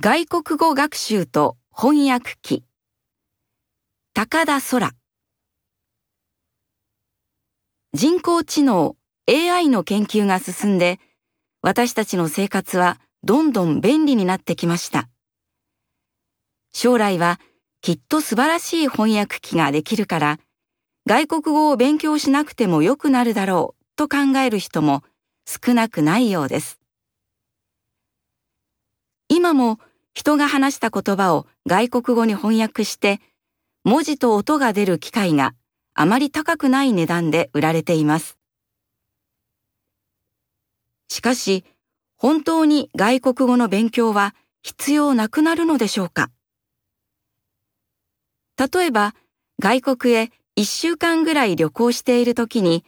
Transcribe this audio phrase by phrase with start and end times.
[0.00, 2.62] 外国語学習と翻訳機。
[4.14, 4.92] 高田空。
[7.94, 8.94] 人工知能
[9.28, 11.00] AI の研究が進んで
[11.62, 15.08] 私たちの生活はどんどん便利になってきました。
[16.72, 17.40] 将来は
[17.80, 20.38] きっと素晴らしい翻訳機ができるから
[21.06, 25.02] 外国語を勉強しなくてもよくなるだろうと考える人も
[25.44, 26.78] 少なくないようです。
[29.48, 29.78] 今も
[30.12, 33.18] 人が話した言葉を外国語に翻訳して
[33.82, 35.54] 文字と音が出る機械が
[35.94, 38.36] あまり高くない値段で売られています。
[41.08, 41.64] しかし、
[42.18, 46.30] 本当に外国語の勉強は必要なくなるのでしょうか？
[48.58, 49.14] 例えば、
[49.62, 52.84] 外国へ一週間ぐらい旅行している時に、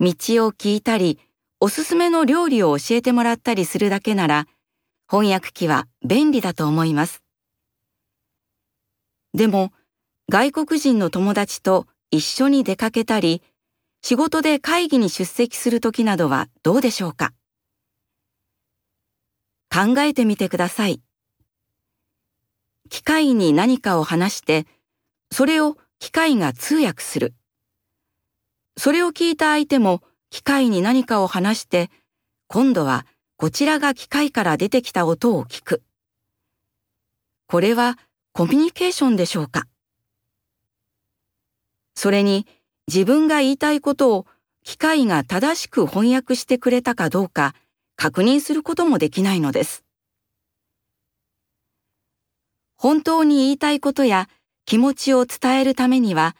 [0.00, 0.08] 道
[0.46, 1.18] を聞いたり、
[1.60, 4.46] おすすめの料理を教えてもらったりするだけなら、
[5.10, 7.22] 翻訳機は便利だと思います。
[9.32, 9.72] でも、
[10.30, 13.42] 外国人の友達と一緒に出かけたり、
[14.02, 17.32] 仕事で会議に出席するときなどはどうでしょうか？
[19.70, 21.00] 考えてみてください。
[22.90, 24.66] 機械に何かを話して、
[25.32, 27.34] それを機械が通訳する。
[28.76, 31.90] それを聞いた相手も機械に何かを話して、
[32.46, 33.06] 今度は
[33.40, 35.84] こちらが機械から出てきた音を聞く。
[37.46, 37.96] これは
[38.32, 39.68] コミュニケーションでしょうか？
[41.94, 42.48] それに
[42.88, 44.26] 自分が言いたいことを
[44.64, 47.54] 機械が正しく翻訳してくれたかどうか
[47.94, 49.84] 確認することもできないのです。
[52.74, 54.28] 本当に言いたいことや
[54.64, 56.34] 気持ちを伝えるためには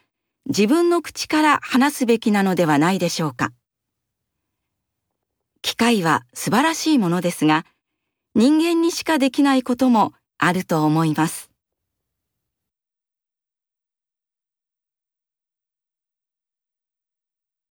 [0.46, 3.52] 自分の口から話すべきなのではないでしょうか？
[5.62, 7.64] 機械は素晴らしいものですが、
[8.34, 11.51] 人間にしかできないこともあると思います。